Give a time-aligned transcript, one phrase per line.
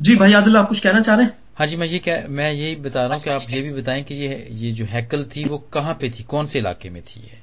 [0.00, 2.52] جی بھائی عادل آپ کچھ کہنا چاہ رہے ہیں؟ ہاں جی میں یہ کہ میں
[2.52, 5.44] یہی بتا رہا ہوں کہ آپ یہ بھی بتائیں کہ یہ یہ جو ہیکل تھی
[5.48, 7.36] وہ کہاں پہ تھی؟ کون سے علاقے میں تھی یہ؟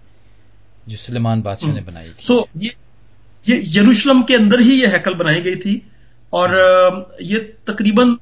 [0.88, 2.70] جو سلیمان بادشاہ نے بنائی تھی۔ سو یہ
[3.46, 5.79] یہ یروشلم کے اندر ہی یہ ہیکل بنائی گئی تھی
[6.29, 6.49] اور
[7.20, 8.16] یہ تقریباً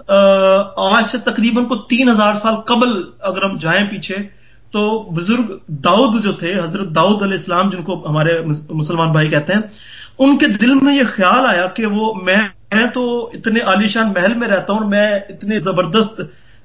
[0.77, 4.15] آج سے تقریباً کو تین ہزار سال قبل اگر ہم جائیں پیچھے
[4.71, 8.39] تو بزرگ داؤد جو تھے حضرت داؤد علیہ السلام جن کو ہمارے
[8.69, 9.61] مسلمان بھائی کہتے ہیں
[10.17, 12.37] ان کے دل میں یہ خیال آیا کہ وہ میں
[12.93, 16.21] تو اتنے عالیشان محل میں رہتا ہوں میں اتنے زبردست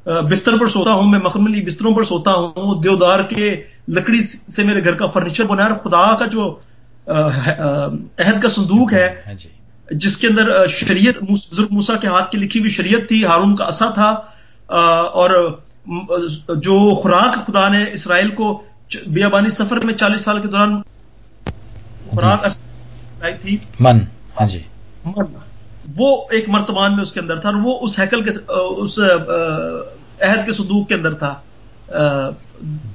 [0.06, 3.54] بستر پر سوتا ہوں میں مخملی بستروں پر سوتا ہوں دیودار کے
[3.88, 6.54] لکڑی سے میرے گھر کا فرنیچر بنا اور خدا کا جو
[7.06, 9.48] عہد کا صندوق ہے ہاں جی۔
[9.88, 13.64] جس کے اندر شریعت بزرگ موسا کے ہاتھ کی لکھی ہوئی شریعت تھی ہارون کا
[13.64, 14.10] اصا تھا
[15.14, 15.30] اور
[16.58, 18.52] جو خوراک خدا نے اسرائیل کو
[19.08, 20.80] بیابانی سفر میں چالیس سال کے دوران
[22.08, 24.04] خوراک جی۔ تھی من
[24.40, 24.62] ہاں جی
[25.06, 25.49] من
[25.96, 28.30] وہ ایک مرتبان میں اس کے اندر تھا اور وہ اس ہیکل کے
[28.76, 28.98] اس
[30.20, 31.34] عہد کے صندوق کے اندر تھا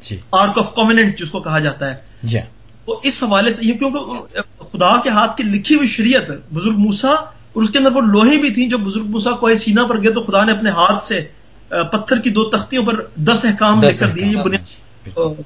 [0.02, 2.40] جی۔ آرک آف کومنٹ جس کو کہا جاتا ہے۔ جی۔
[2.86, 7.10] تو اس حوالے سے یہ کیونکہ خدا کے ہاتھ کی لکھی ہوئی شریعت بزرگ موسا
[7.10, 10.12] اور اس کے اندر وہ لوہے بھی تھیں جو بزرگ موسا کو سینا پر گئے
[10.12, 11.26] تو خدا نے اپنے ہاتھ سے
[11.70, 14.38] پتھر کی دو تختیوں پر دس احکام لے کر دیے یہ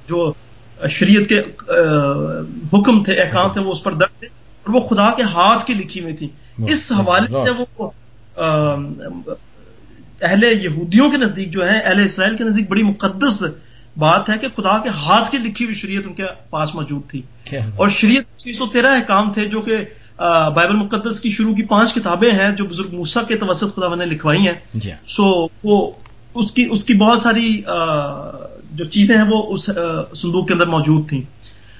[0.07, 0.33] جو
[0.89, 1.39] شریعت کے
[2.73, 4.38] حکم تھے احکام تھے وہ اس پر درد تھے۔
[4.69, 6.27] اور وہ خدا کے ہاتھ کی لکھی ہوئی تھی۔
[6.67, 7.89] اس حوالے سے وہ
[10.21, 13.43] اہل یہودیوں کے نزدیک جو ہے اہل اسرائیل کے نزدیک بڑی مقدس
[13.97, 17.21] بات ہے کہ خدا کے ہاتھ کی لکھی ہوئی شریعت ان کے پاس موجود تھی۔
[17.77, 19.77] اور شریعت چھ سو تیرہ احکام تھے جو کہ
[20.55, 24.05] بائبل مقدس کی شروع کی پانچ کتابیں ہیں جو بزرگ موسا کے توسط خدا نے
[24.05, 25.91] لکھوائی ہیں۔ جی۔ سو وہ
[26.33, 27.61] اس کی اس کی بہت ساری
[28.71, 29.65] جو چیزیں ہیں وہ اس
[30.15, 31.21] صندوق کے اندر موجود تھیں۔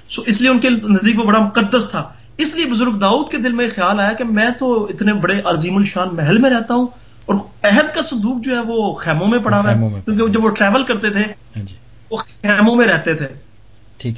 [0.08, 3.36] سو اس لیے ان کے نزدیک وہ بڑا مقدس تھا۔ اس لیے بزرگ داؤد کے
[3.36, 6.86] دل میں خیال آیا کہ میں تو اتنے بڑے عظیم الشان محل میں رہتا ہوں
[7.26, 10.50] اور عہد کا صندوق جو ہے وہ خیموں میں پڑا ہوا ہے کیونکہ جب وہ
[10.50, 11.74] ٹریول کرتے تھے ہاں جی۔
[12.10, 13.26] وہ خیموں میں رہتے تھے۔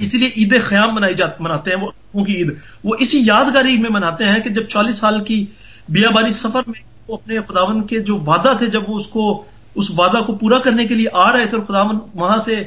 [0.01, 1.79] اسی لیے عید خیام منائی جات مناتے ہیں
[2.13, 2.53] وہ کی عید۔
[2.85, 5.47] وہ اسی یادگاری میں مناتے ہیں کہ جب چالیس سال کی
[5.89, 9.45] بیا بانی سفر میں وہ اپنے خداون کے جو وعدہ تھے جب وہ اس کو
[9.75, 12.63] اس وعدہ کو پورا کرنے کے لیے آ رہے تھے اور خداون وہاں سے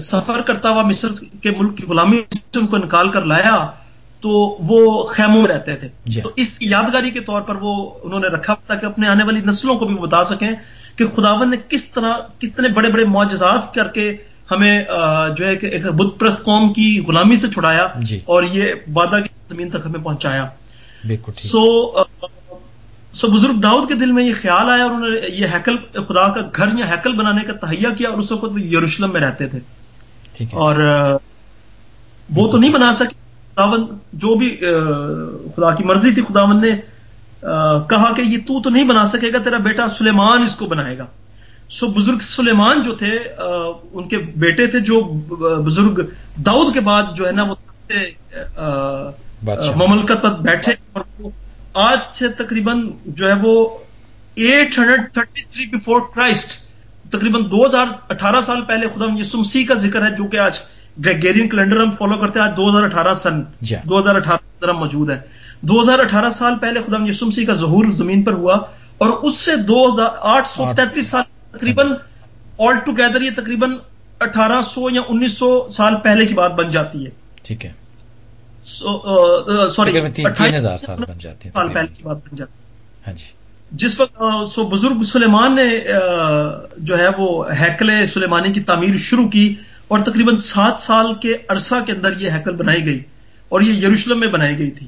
[0.00, 1.08] سفر کرتا ہوا مصر
[1.42, 2.20] کے ملک کی غلامی
[2.70, 3.66] کو نکال کر لایا
[4.22, 8.20] تو وہ خیموں میں رہتے تھے۔ جی۔ تو اس یادگاری کے طور پر وہ انہوں
[8.20, 10.52] نے رکھا تاکہ اپنے آنے والی نسلوں کو بھی وہ بتا سکیں
[10.96, 14.16] کہ خداون نے کس طرح کتنے بڑے بڑے معجزات کر کے
[14.50, 14.84] ہمیں
[15.36, 19.16] جو ہے کہ ایک بدھ پرست قوم کی غلامی سے چھڑایا جی۔ اور یہ وعدہ
[19.16, 20.46] کی زمین تک ہمیں پہنچایا۔
[21.36, 21.92] سو
[23.12, 26.32] سو بزرگ داؤد کے دل میں یہ خیال آیا اور انہوں نے یہ ہیکل خدا
[26.32, 29.46] کا گھر یا ہیکل بنانے کا تہیا کیا اور اس وقت وہ یروشلم میں رہتے
[29.46, 29.58] تھے۔
[30.52, 30.76] اور
[32.36, 33.21] وہ تو نہیں بنا سکے۔
[33.56, 34.56] خداون جو بھی
[35.56, 36.70] خدا کی مرضی تھی خداون نے
[37.88, 40.98] کہا کہ یہ تو تو نہیں بنا سکے گا تیرا بیٹا سلیمان اس کو بنائے
[40.98, 41.06] گا۔
[41.68, 43.18] سو بزرگ سلیمان جو تھے
[43.92, 45.00] ان کے بیٹے تھے جو
[45.64, 46.00] بزرگ
[46.36, 47.54] داؤد کے بعد جو ہے نا وہ
[49.76, 51.30] مملکت پر بیٹھے اور وہ
[51.74, 53.78] آج سے تقریباً جو ہے وہ
[54.34, 56.60] eight hundred thirty three before Christ
[57.10, 60.58] تقریباً دو ہزار اٹھارہ سال پہلے خدا یسمسی کا ذکر ہے جو کہ آج
[61.04, 64.72] گریگیرین کیلنڈر ہم فالو کرتے ہیں آج دو ہزار اٹھارہ سن جی۔ دو ہزار اٹھارہ
[64.72, 65.18] موجود ہے۔
[65.60, 68.54] دو ہزار اٹھارہ سال پہلے خدا یسمسی کا ظہور زمین پر ہوا
[68.98, 71.22] اور اس سے دو ہزار آٹھ سو تینتیس سال
[71.52, 71.92] تقریباً
[72.58, 73.76] آل ٹوگیدر یہ تقریباً
[74.20, 77.10] اٹھارہ سو یا انیس سو سال پہلے کی بات بن جاتی ہے۔
[77.42, 77.72] ٹھیک ہے۔
[78.64, 82.44] سوری سال پہلے کی بات بن جاتی ہے۔
[83.06, 83.24] ہاں جی۔
[83.70, 85.80] جس وقت سو بزرگ سلیمان نے
[86.78, 89.54] جو ہے وہ ہیکل سلیمانی کی تعمیر شروع کی۔
[89.92, 93.00] اور تقریباً سات سال کے عرصہ کے اندر یہ ہیکل بنائی گئی
[93.48, 94.86] اور یہ یروشلم میں بنائی گئی تھی۔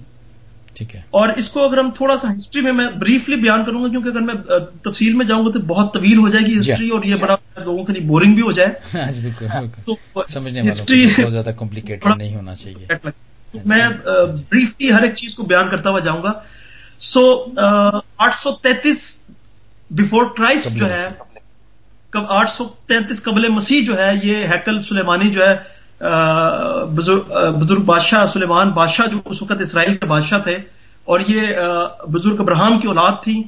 [0.74, 3.84] ٹھیک ہے۔ اور اس کو اگر ہم تھوڑا سا ہسٹری میں میں بریفلی بیان کروں
[3.84, 4.34] گا کیونکہ اگر میں
[4.82, 7.84] تفصیل میں جاؤں گا تو بہت طویل ہو جائے گی ہسٹری اور یہ بڑا لوگوں
[7.84, 8.70] کے لیے بورنگ بھی ہو جائے۔
[10.68, 12.86] ہسٹری زیادہ کمپلیکیٹڈ نہیں ہونا چاہیے۔
[13.66, 13.88] میں
[14.50, 16.32] بریفلی ہر ایک چیز کو بیان کرتا ہوا جاؤں گا۔
[16.98, 17.44] سو
[18.18, 19.24] آٹھ سو تینتیس
[19.90, 21.08] بفور کرائسٹ جو ہے
[22.16, 25.54] آٹھ سو تینتیس قبل مسیح جو ہے، یہ ہیکل سلیمانی جو ہے
[26.94, 30.56] بزرگ بادشاہ سلیمان، بادشاہ جو اس وقت اسرائیل کے بادشاہ تھے،
[31.06, 31.40] اور یہ
[32.12, 33.42] بزرگ ابراہم کی اولاد تھی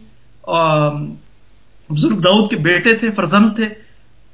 [1.91, 3.69] بزرگ داؤد کے بیٹے تھے، فرزند تھے۔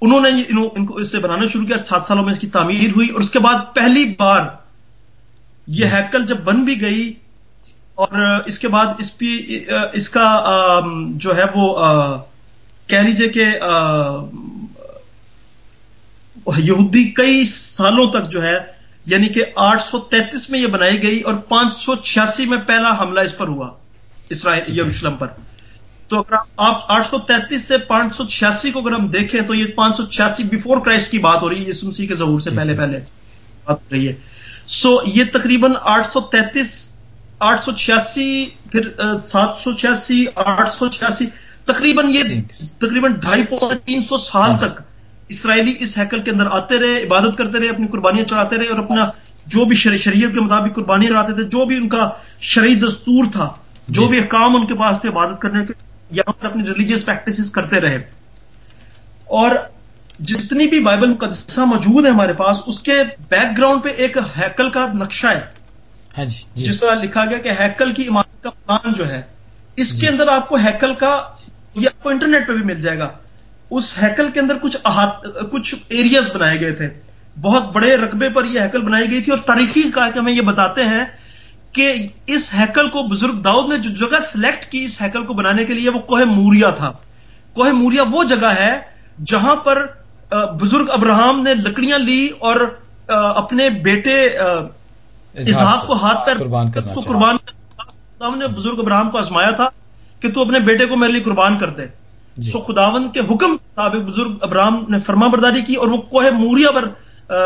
[0.03, 2.91] انہوں نے ان کو اس سے بنانا شروع کیا، سات سالوں میں اس کی تعمیر
[2.97, 4.43] ہوئی، اور اس کے بعد پہلی بار
[5.67, 7.13] یہ ہیکل جب بن بھی گئی،
[7.95, 9.59] اور اس کے بعد اس پی،
[9.93, 10.27] اس کا
[11.17, 11.65] جو ہے وہ
[12.87, 13.47] کہہ لیجیے کہ
[16.59, 18.59] یہودی کئی سالوں تک جو ہے
[19.07, 22.99] یعنی کہ آٹھ سو تینتیس میں یہ بنائی گئی اور پانچ سو چھیاسی میں پہلا
[23.01, 23.71] حملہ اس پر ہوا
[24.29, 25.27] اسرائیل یروشلم پر۔
[26.09, 29.55] تو اگر آپ آٹھ سو تینتیس سے پانچ سو چھیاسی کو اگر ہم دیکھیں تو
[29.55, 32.41] یہ پانچ سو چھیاسی بفور کرائسٹ کی بات ہو رہی ہے یہ سمسی کے ظہور
[32.41, 33.01] سے پہلے پہلے
[33.65, 34.13] بات ہو رہی ہے۔
[34.67, 36.93] سو یہ تقریباً آٹھ سو تینتیس
[37.39, 38.91] آٹھ سو چھیاسی پھر
[39.23, 41.27] سات سو چھیاسی آٹھ سو چھیاسی
[41.67, 42.23] تقریباً یہ
[42.79, 44.81] تقریباً ڈھائی پوائنٹ تین سو سال تک
[45.31, 48.79] اسرائیلی اس ہیکل کے اندر آتے رہے عبادت کرتے رہے اپنی قربانیاں چڑھاتے رہے اور
[48.79, 49.11] اپنا
[49.47, 52.09] جو بھی شریعت کے مطابق قربانی چڑھاتے تھے جو بھی ان کا
[52.47, 53.49] شرعی دستور تھا
[53.89, 55.73] جو بھی احکام ان کے پاس تھے عبادت کرنے کے
[56.11, 57.99] یہاں پر اپنی ریلیجیس پریکٹس کرتے رہے
[59.33, 59.57] اور
[60.23, 64.71] جتنی بھی بائبل مقدسہ موجود ہے ہمارے پاس اس کے بیک گراؤنڈ پہ ایک ہیکل
[64.71, 65.41] کا نقشہ ہے
[66.19, 69.21] ہاں جی, جی۔ جس طرح لکھا گیا کہ ہیکل کی عمارت کا پلان جو ہے
[69.77, 71.13] اس کے جی۔ اندر آپ کو ہیکل کا
[71.75, 73.09] یہ آپ کو انٹرنیٹ پہ بھی مل جائے گا۔
[73.71, 74.77] اس ہیکل کے اندر کچھ
[75.53, 76.89] کچھ ایریاز بنائے گئے تھے۔
[77.41, 80.85] بہت بڑے رقبے پر یہ ہیکل بنائی گئی تھی اور تاریخی کہ ہمیں یہ بتاتے
[80.85, 81.05] ہیں
[81.73, 85.65] کہ اس ہیکل کو بزرگ داؤد نے جو جگہ سلیکٹ کی اس ہیکل کو بنانے
[85.65, 86.93] کے لیے وہ کوہ موریا تھا۔
[87.53, 88.81] کوہ موریا وہ جگہ ہے
[89.27, 89.87] جہاں پر
[90.61, 92.77] بزرگ ابراہم نے لکڑیاں لی اور
[93.09, 94.39] اپنے بیٹے
[95.35, 99.69] اسحاق کو ہاتھ پیر قربان نے بزرگ ابراہم کو آزمایا تھا۔
[100.23, 101.87] کہ تو اپنے بیٹے کو میرے لیے قربان کر دے۔
[102.37, 106.31] جی۔ سو خداون کے حکم مطابق بزرگ ابراہم نے فرما برداری کی اور وہ کوہ
[106.39, 106.89] موریا پر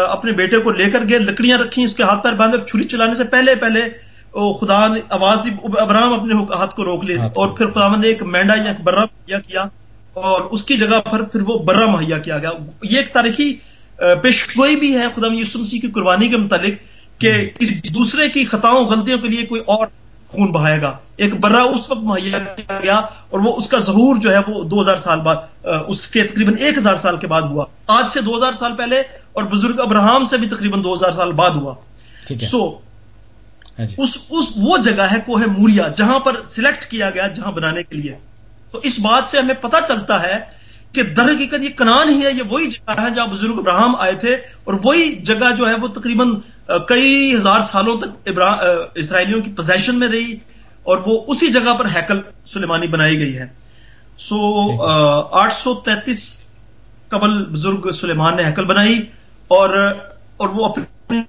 [0.08, 3.14] اپنے بیٹے کو لے کر گئے لکڑیاں رکھی اس کے ہاتھ پیر باندھے چھری چلانے
[3.14, 3.81] سے پہلے پہلے
[4.61, 8.23] خدا نے آواز دی ابراہم اپنے ہاتھ کو روک لے۔ اور پھر خدا نے ایک
[8.23, 9.64] مینڈا یا ایک برا مہیا کیا
[10.12, 12.50] اور اس کی جگہ پر پھر وہ برا مہیا کیا گیا۔
[12.82, 13.55] یہ ایک تاریخی
[14.23, 16.75] پیشگوئی بھی ہے خدا یوسف مسیح کی قربانی کے متعلق
[17.20, 19.87] کہ کسی دوسرے کی خطاؤں غلطیوں کے لیے کوئی اور
[20.37, 22.97] خون بہائے گا۔ ایک برا اس وقت مہیا کیا گیا
[23.31, 26.55] اور وہ اس کا ظہور جو ہے وہ دو ہزار سال بعد اس کے تقریباً
[26.59, 29.00] ایک ہزار سال کے بعد ہوا۔ آج سے دو ہزار سال پہلے
[29.33, 31.75] اور بزرگ ابراہم سے بھی تقریباً دو ہزار سال بعد ہوا۔
[32.41, 32.79] سو
[33.79, 37.53] ہاں جی۔ اس اس وہ جگہ ہے کوہ موریا جہاں پر سلیکٹ کیا گیا جہاں
[37.53, 38.15] بنانے کے لیے۔
[38.71, 40.38] تو اس بات سے ہمیں پتا چلتا ہے
[40.93, 44.12] کہ در حقیقت یہ کنان ہی ہے یہ وہی جگہ ہے جہاں بزرگ ابراہم آئے
[44.12, 44.35] تھے
[44.65, 46.35] اور وہی جگہ جو ہے وہ تقریباً
[46.68, 48.28] کئی ہزار سالوں تک
[48.94, 50.36] اسرائیلیوں کی پوزیشن میں رہی
[50.82, 53.46] اور وہ اسی جگہ پر ہیکل سلیمانی بنائی گئی ہے۔
[54.18, 54.36] سو
[55.32, 56.48] آٹھ سو تینتیس
[57.08, 59.02] قبل بزرگ سلیمان نے ہیکل بنائی
[59.48, 59.70] اور
[60.36, 61.22] اور وہ اپنے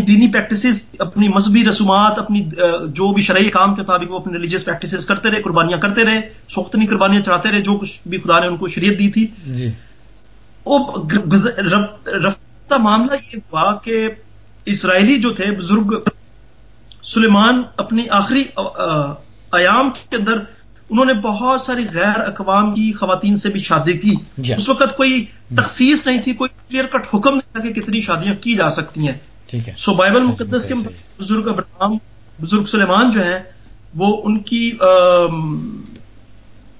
[0.00, 2.44] دینی پریکٹسز اپنی مذہبی رسومات اپنی
[2.86, 6.20] جو بھی شرعی کام کے مطابق وہ اپنی ریلیجیس پریکٹسز کرتے رہے قربانیاں کرتے رہے
[6.48, 9.70] سوختنی قربانیاں چڑھاتے رہے جو کچھ بھی خدا نے ان کو شریعت دی تھی۔ جی۔
[12.24, 14.08] رفتہ معاملہ یہ ہوا کہ
[14.70, 15.94] اسرائیلی جو تھے بزرگ
[17.02, 18.44] سلیمان اپنی آخری
[19.52, 20.38] ایام کے اندر
[20.90, 24.96] انہوں نے بہت ساری غیر اقوام کی خواتین سے بھی شادی کی۔ جی۔ اس وقت
[24.96, 25.24] کوئی
[25.56, 29.08] تخصیص نہیں تھی کوئی کلیئر کٹ حکم نہیں تھا کہ کتنی شادیاں کی جا سکتی
[29.08, 29.18] ہیں۔
[29.76, 30.74] سو بائبل مقدس کے
[31.20, 31.96] بزرگ ابراہم
[32.42, 33.38] بزرگ سلیمان جو ہیں
[33.94, 34.72] وہ ان کی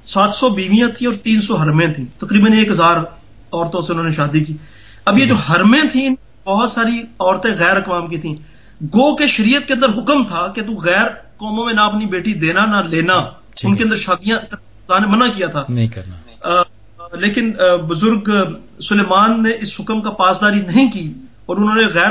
[0.02, 2.96] سات سو بیویاں تھیں اور تین سو حرمیں تھیں۔ تقریباً ایک ہزار
[3.52, 4.56] عورتوں سے انہوں نے شادی کی۔
[5.04, 6.14] اب یہ جو حرمیں تھیں
[6.48, 8.34] بہت ساری عورتیں غیر اقوام کی تھیں۔
[8.82, 12.34] گو کے شریعت کے اندر حکم تھا کہ تو غیر قوموں میں نہ اپنی بیٹی
[12.34, 13.14] دینا نہ لینا۔
[13.62, 14.38] ان کے اندر شادیاں
[15.00, 16.62] نے منع کیا تھا۔ نہیں کرنا۔
[17.16, 17.52] لیکن
[17.88, 18.30] بزرگ
[18.82, 21.14] سلیمان نے اس حکم کا پاسداری نہیں کی
[21.46, 22.10] اور انہوں نے غیر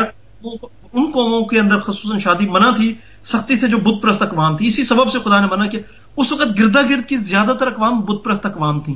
[0.94, 2.94] ان قوموں کے اندر خصوصاً شادی منع تھی
[3.24, 5.80] سختی سے جو بت پرست اقوام تھی۔ اسی سبب سے خدا نے منع کیا۔
[6.18, 8.96] اس وقت گردا گرد کی زیادہ تر اقوام بت پرست اقوام تھیں۔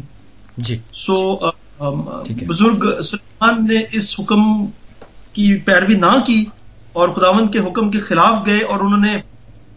[0.58, 1.40] جی۔ سو
[2.48, 4.66] بزرگ سلمان نے اس حکم
[5.34, 6.46] کی پیروی نہ کی
[6.94, 9.18] اور خداون کے حکم کے خلاف گئے اور انہوں نے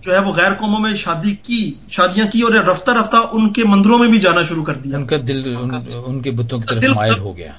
[0.01, 3.65] جو ہے وہ غیر قوموں میں شادی کی شادیاں کی اور رفتہ رفتہ ان کے
[3.65, 5.57] مندروں میں بھی جانا شروع کر دیا۔ ان کا دل
[6.07, 7.53] ان کے بتوں کی طرف مائل ہو گیا۔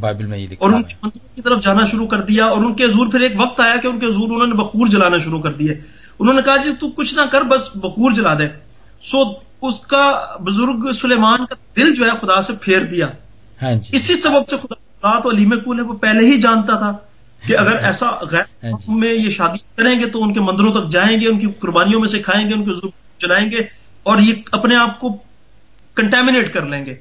[0.00, 2.74] بائبل میں یہ اور ان کے مندروں کی طرف جانا شروع کر دیا اور ان
[2.74, 5.40] کے حضور پھر ایک وقت آیا کہ ان کے حضور انہوں نے بخور جلانا شروع
[5.40, 5.74] کر دیے۔
[6.18, 8.48] انہوں نے کہا جی تو کچھ نہ کر بس بخور جلا دے۔
[9.00, 9.22] سو
[9.62, 13.06] اس کا بزرگ سلیمان کا دل جو ہے خدا سے پھیر دیا۔
[13.62, 16.92] ہاں جی۔ اسی سبب سے خدا تو علیم کل ہے وہ پہلے ہی جانتا تھا۔
[17.42, 20.72] کہ اگر ایسا غیر ہاں جی۔ میں یہ شادی کریں گے تو ان کے مندروں
[20.72, 23.62] تک جائیں گے ان کی قربانیوں میں سے کھائیں گے ان کے حضور چلائیں گے
[24.02, 25.16] اور یہ اپنے آپ کو
[25.96, 26.94] کنٹامنیٹ کر لیں گے۔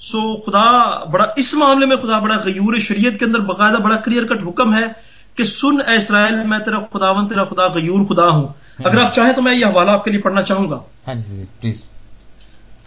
[0.00, 4.26] سو خدا بڑا اس معاملے میں خدا بڑا غیور شریعت کے اندر باقاعدہ بڑا کلیئر
[4.26, 4.86] کٹ حکم ہے
[5.34, 8.46] کہ سن اے اسرائیل میں تیرا خدا ون تیرا خدا غیور خدا ہوں۔
[8.78, 11.44] اگر آپ چاہیں تو میں یہ حوالہ آپ کے لیے پڑھنا چاہوں گا۔ ہاں جی،
[11.60, 11.90] پلیز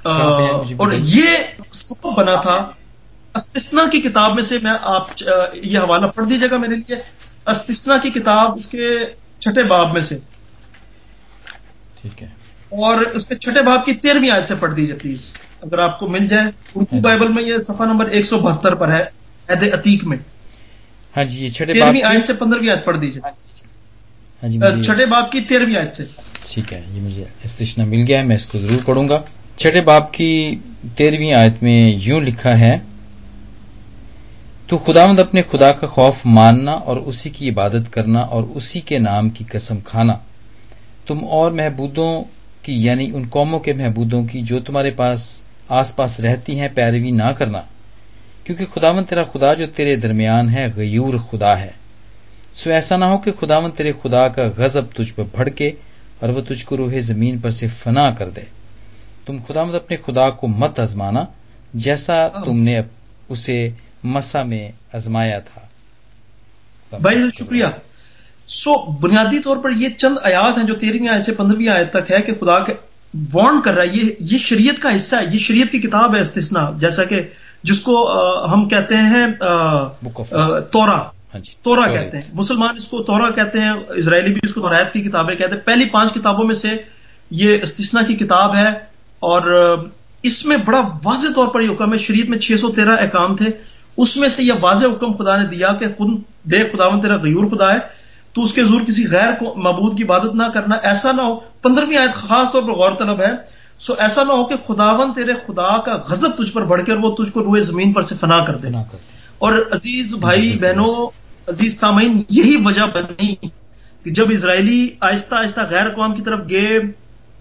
[0.05, 1.27] اور یہ
[1.71, 2.55] سبب بنا تھا
[3.35, 5.07] استثنا کی کتاب میں سے میں آپ
[5.53, 6.95] یہ حوالہ پڑھ دیجیے گا میرے لیے۔
[7.45, 8.89] استثنا کی کتاب اس کے
[9.39, 10.17] چھٹے باب میں سے۔
[12.01, 12.27] ٹھیک ہے۔
[12.69, 16.07] اور اس کے چھٹے باب کی تیرہویں آیت سے پڑھ دیجیے پلیز۔ اگر آپ کو
[16.07, 19.03] مل جائے۔ اردو بائبل میں یہ صفحہ نمبر ایک سو بہتر پر ہے
[19.49, 20.17] عید عتیق میں۔
[21.17, 23.21] ہاں جی تیرہویں آیت سے پندرہویں آیت پڑھ دیجیے
[24.43, 26.05] ہاں جی چھٹے باپ کی تیرہویں آیت سے۔
[26.49, 29.21] ٹھیک ہے یہ مجھے استشنا مل گیا ہے میں اس کو ضرور پڑھوں گا۔
[29.55, 30.55] چھٹے باپ کی
[30.95, 32.77] تیرہویں آیت میں یوں لکھا ہے
[34.71, 38.99] تو خداوند اپنے خدا کا خوف ماننا اور اسی کی عبادت کرنا اور اسی کے
[38.99, 40.13] نام کی قسم کھانا۔
[41.07, 42.23] تم اور محبودوں
[42.61, 47.11] کی یعنی ان قوموں کے محبودوں کی جو تمہارے پاس آس پاس رہتی ہیں پیروی
[47.11, 47.61] نہ کرنا۔
[48.43, 51.71] کیونکہ خداون تیرا خدا جو تیرے درمیان ہے غیور خدا ہے۔
[52.53, 55.71] سو ایسا نہ ہو کہ خداون تیرے خدا کا غضب تجھ پر بھڑکے
[56.19, 58.41] اور وہ تجھ کو روح زمین پر سے فنا کر دے۔
[59.25, 61.25] تم خدا مت اپنے خدا کو مت ازمانا
[61.73, 62.79] جیسا تم نے
[63.29, 63.69] اسے
[64.03, 65.61] مسا میں ازمایا تھا۔
[67.01, 67.65] بھائی شکریہ۔
[68.47, 72.11] سو بنیادی طور پر یہ چند آیات ہیں جو تیرہویں آیت سے پندرہویں آیت تک
[72.11, 72.73] ہے کہ خدا کے
[73.33, 76.21] وارن کر رہا ہے۔ یہ یہ شریعت کا حصہ ہے۔ یہ شریعت کی کتاب ہے
[76.21, 77.21] استثنا جیسا کہ
[77.63, 78.11] جس کو
[78.53, 79.25] ہم کہتے ہیں
[80.71, 81.01] تورا۔
[81.33, 84.61] ہاں جی، تورا کہتے ہیں۔ مسلمان اس کو تورا کہتے ہیں اسرائیلی بھی اس کو
[84.61, 86.69] توریت کی کتابیں کہتے ہیں۔ پہلی پانچ کتابوں میں سے
[87.31, 88.67] یہ استثنا کی کتاب ہے
[89.19, 89.41] اور
[90.23, 93.35] اس میں بڑا واضح طور پر یہ حکم ہے۔ شریعت میں چھ سو تیرہ احکام
[93.35, 93.45] تھے۔
[93.97, 97.15] اس میں سے یہ واضح حکم خدا نے دیا کہ خود دے خدا میں تیرا
[97.15, 97.77] غیور خدا ہے
[98.33, 101.39] تو اس کے زور کسی غیر کو معبود کی عبادت نہ کرنا ایسا نہ ہو۔
[101.61, 103.31] پندرہویں آیت خاص طور پر غور طلب ہے۔
[103.77, 107.15] سو ایسا نہ ہو کہ خداون تیرے خدا کا غضب تجھ پر بڑھ کر وہ
[107.15, 108.83] تجھ کو روئے زمین پر سے فنا کر دینا
[109.37, 111.09] اور عزیز بھائی بہنوں
[111.47, 113.35] عزیز سامعین یہی وجہ بنی
[114.03, 116.79] کہ جب اسرائیلی آہستہ آہستہ غیر اقوام کی طرف گئے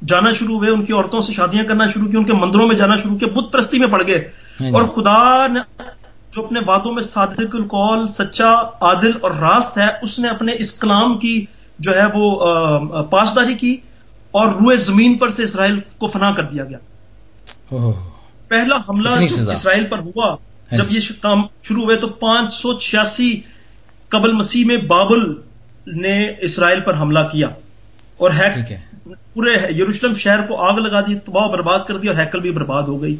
[0.07, 2.76] جانا شروع ہوئے ان کی عورتوں سے شادیاں کرنا شروع کی ان کے مندروں میں
[2.76, 4.28] جانا شروع کیا بت پرستی میں پڑ گئے۔
[4.61, 5.61] ہاں جی۔ اور خدا نے
[6.37, 10.78] جو اپنے باتوں میں صادق القول سچا عادل اور راست ہے اس نے اپنے اس
[10.78, 11.44] کلام کی
[11.78, 12.49] جو ہے وہ
[13.02, 13.76] پاسداری کی
[14.30, 16.78] اور روئے زمین پر سے اسرائیل کو فنا کر دیا گیا۔
[18.49, 19.08] پہلا حملہ
[19.50, 23.40] اسرائیل پر ہوا ہاں جب جی۔ یہ کام شروع ہوئے تو پانچ سو چھیاسی
[24.08, 25.34] قبل مسیح میں بابل
[25.87, 27.49] نے اسرائیل پر حملہ کیا
[28.16, 28.30] اور
[29.06, 32.82] پورے یروشلم شہر کو آگ لگا دی تباہ برباد کر دی اور ہیکل بھی برباد
[32.82, 33.16] ہو گئی۔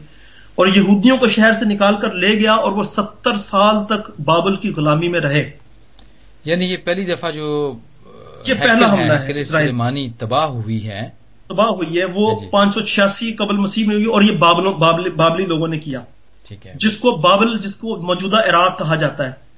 [0.61, 4.57] اور یہودیوں کو شہر سے نکال کر لے گیا اور وہ ستر سال تک بابل
[4.57, 5.51] کی غلامی میں رہے۔
[6.45, 7.73] یعنی یہ پہلی دفعہ جو
[8.47, 11.09] یہ پہلا حملہ ہے۔ سلیمانی تباہ ہوئی ہے۔
[11.49, 14.33] تباہ ہوئی ہے وہ جی، جی۔ پانچ سو چھیاسی قبل مسیح میں ہوئی اور یہ
[14.33, 16.01] بابلی لوگوں نے کیا۔
[16.75, 19.51] جس کو بابل جس کو موجودہ عراق کہا جاتا ہے۔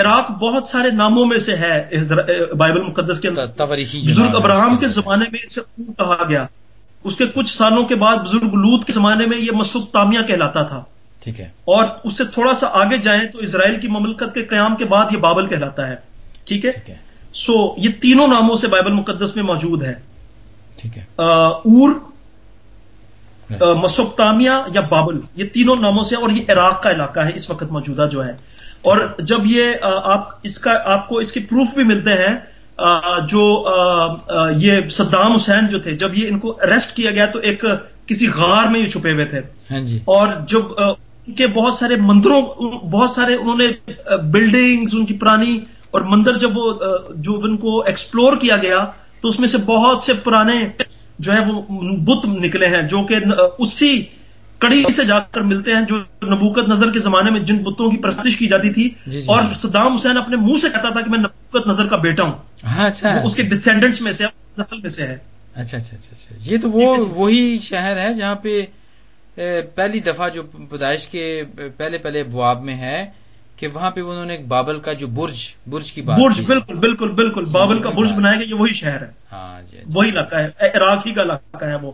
[0.00, 1.88] عراق بہت سارے ناموں میں سے ہے
[2.54, 5.60] بائبل مقدس کے بزرگ ابراہم کے زمانے میں اسے
[5.98, 6.46] کہا گیا۔
[7.04, 10.62] اس کے کچھ سالوں کے بعد بزرگ لوت کے زمانے میں یہ مسوخ تامیہ کہلاتا
[10.62, 10.84] تھا۔
[11.20, 14.76] ٹھیک ہے۔ اور اس سے تھوڑا سا آگے جائیں تو اسرائیل کی مملکت کے قیام
[14.76, 15.96] کے بعد یہ بابل کہلاتا ہے۔
[16.44, 16.70] ٹھیک ہے؟
[17.34, 19.94] سو یہ تینوں ناموں سے بائبل مقدس میں موجود ہے۔
[20.76, 21.90] ٹھیک ہے۔ اور
[23.74, 27.64] مسوختامیہ یا بابل یہ تینوں ناموں سے اور یہ عراق کا علاقہ ہے اس وقت
[27.70, 28.32] موجودہ جو ہے۔
[28.82, 29.64] اور جب یہ
[30.04, 32.36] آپ اس کا آپ کو اس کے پروف بھی ملتے ہیں
[33.28, 33.42] جو
[34.56, 37.64] یہ صدام حسین جو تھے جب یہ ان کو اریسٹ کیا گیا تو ایک
[38.06, 41.96] کسی غار میں یہ چھپے ہوئے تھے۔ ہاں جی۔ اور جب ان کے بہت سارے
[41.96, 42.42] مندروں
[42.90, 43.66] بہت سارے انہوں نے
[44.30, 45.58] بلڈنگز ان کی پرانی
[45.90, 46.72] اور مندر جب وہ
[47.16, 48.84] جو ان کو ایکسپلور کیا گیا
[49.20, 50.68] تو اس میں سے بہت سے پرانے
[51.18, 51.62] جو ہے وہ
[51.96, 53.14] بت نکلے ہیں جو کہ
[53.58, 54.02] اسی
[54.58, 57.96] کڑی سے جا کر ملتے ہیں جو نبوکت نظر کے زمانے میں جن بتوں کی
[57.96, 61.10] پرستش کی جاتی تھی۔ جی، جی، اور۔ صدام حسین اپنے منہ سے کہتا تھا کہ
[61.10, 61.18] میں
[61.54, 62.32] نبوکت نظر کا بیٹا ہوں۔
[62.64, 64.24] ہاں، اچھا۔ اس کے ڈسینڈنٹس میں سے
[64.58, 65.18] نسل میں سے ہے۔
[65.54, 68.66] اچھا اچھا اچھا, اچھا۔ یہ تو وہ وہی شہر ہے جہاں پہ
[69.74, 71.42] پہلی دفعہ جو پیدائش کے
[71.76, 73.10] پہلے پہلے بواب میں ہے
[73.56, 76.74] کہ وہاں پہ انہوں نے ایک بابل کا جو برج برج کی بات برج بالکل
[76.74, 80.36] بالکل بالکل۔ بابل کا برج بنایا گیا یہ وہی شہر ہے۔ ہاں جی۔ وہی علاقہ
[80.36, 81.92] ہے عراق ہی کا علاقہ ہے وہ۔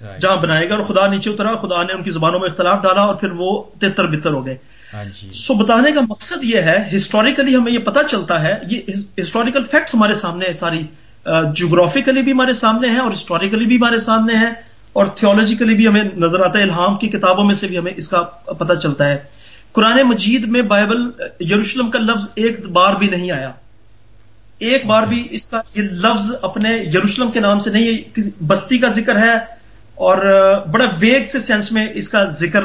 [0.00, 3.00] جہاں بنائے گا اور خدا نیچے اترا خدا نے ان کی زبانوں میں اختلاف ڈالا
[3.00, 4.56] اور پھر وہ تتر بتر ہو گئے۔
[4.94, 8.80] ہاں جی۔ سو بتانے کا مقصد یہ ہے ہسٹوریکلی ہمیں یہ پتا چلتا ہے یہ
[9.22, 10.82] ہسٹوریکل فیکٹس ہمارے سامنے ہے ساری
[11.26, 16.04] جیوگرافیکلی بھی ہمارے سامنے ہے اور ہسٹوریکلی بھی ہمارے سامنے ہے اور تھیولوجیکلی بھی ہمیں
[16.16, 18.22] نظر آتا ہے الہام کی کتابوں میں سے بھی ہمیں اس کا
[18.58, 19.16] پتہ چلتا ہے۔
[19.72, 23.52] قرآن مجید میں بائبل یروشلم کا لفظ ایک بار بھی نہیں آیا۔
[24.58, 28.88] ایک بار بھی اس کا یہ لفظ اپنے یروشلم کے نام سے نہیں بستی کا
[28.88, 29.59] ذکر ہے
[30.00, 30.18] اور
[30.70, 32.64] بڑا ویگ سے سینس میں اس کا ذکر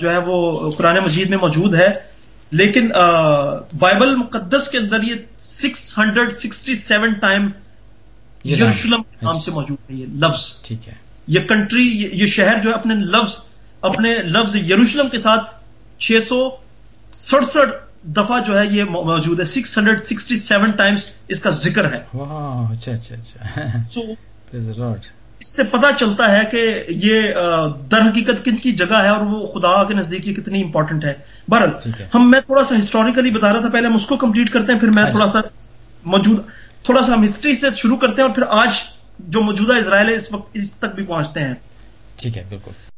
[0.00, 1.88] جو ہے وہ قرآن مجید میں موجود ہے۔
[2.50, 2.90] لیکن
[3.78, 7.50] بائبل مقدس کے اندر یہ six hundred sixty seven time
[8.44, 10.94] یروشلم نام سے موجود ہے یہ لفظ۔ ٹھیک ہے۔
[11.26, 13.38] یہ کنٹری یہ شہر جو ہے اپنے لفظ
[13.80, 15.50] اپنے لفظ یروشلم کے ساتھ
[15.98, 16.50] چھ سو
[17.12, 17.70] سڑسٹھ
[18.04, 22.04] دفعہ جو ہے یہ موجود ہے۔ Six hundred sixty seven times اس کا ذکر ہے۔
[22.72, 23.60] اچھا اچھا اچھا۔
[25.38, 27.22] اس سے پتا چلتا ہے کہ یہ
[27.90, 31.12] در حقیقت کن کی جگہ ہے اور وہ خدا کے نزدیک یہ کتنی امپورٹنٹ ہے۔
[31.48, 34.72] بہرحال ہم میں تھوڑا سا ہسٹوریکلی بتا رہا تھا پہلے ہم اس کو کمپلیٹ کرتے
[34.72, 35.40] ہیں پھر میں تھوڑا سا
[36.04, 36.40] موجود
[36.82, 38.70] تھوڑا سا ہم ہسٹری سے شروع کرتے ہیں اور پھر آج
[39.18, 41.54] جو موجودہ اسرائیل ہے اس وقت اس تک بھی پہنچتے ہیں۔
[42.16, 42.91] ٹھیک ہے بالکل۔